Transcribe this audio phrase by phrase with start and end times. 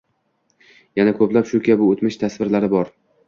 [1.01, 2.93] Yana ko’plab shu kabi o’tmish tasvirlari bor.